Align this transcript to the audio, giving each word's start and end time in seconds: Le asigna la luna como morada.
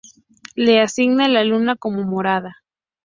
Le 0.55 0.79
asigna 0.81 1.27
la 1.27 1.43
luna 1.43 1.75
como 1.75 2.01
morada. 2.03 2.63